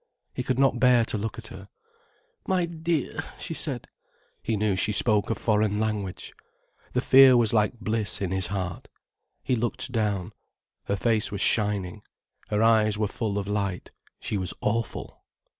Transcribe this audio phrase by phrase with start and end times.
[0.33, 1.69] He could not bear to look at her.
[2.47, 3.87] "My dear!" she said.
[4.41, 6.33] He knew she spoke a foreign language.
[6.93, 8.87] The fear was like bliss in his heart.
[9.43, 10.33] He looked down.
[10.85, 12.01] Her face was shining,
[12.47, 15.21] her eyes were full of light, she was awful.